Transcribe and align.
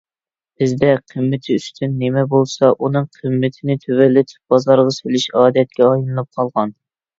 بىزدە 0.61 0.87
قىممىتى 1.11 1.57
ئۈستۈن 1.59 1.93
نېمە 1.99 2.23
بولسا 2.31 2.71
ئۇنىڭ 2.87 3.07
قىممىتىنى 3.19 3.77
تۆۋەنلىتىپ 3.85 4.57
بازارغا 4.57 4.97
سېلىش 4.99 5.29
ئادەتكە 5.45 5.89
ئايلىنىپ 5.93 6.35
قالغان. 6.43 6.77